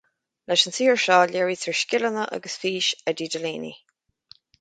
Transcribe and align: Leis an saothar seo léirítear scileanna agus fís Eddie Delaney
Leis 0.49 0.61
an 0.69 0.75
saothar 0.77 1.01
seo 1.03 1.17
léirítear 1.33 1.77
scileanna 1.81 2.23
agus 2.37 2.55
fís 2.63 2.87
Eddie 3.13 3.29
Delaney 3.37 3.75